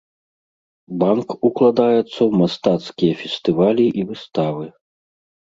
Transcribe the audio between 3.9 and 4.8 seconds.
і выставы.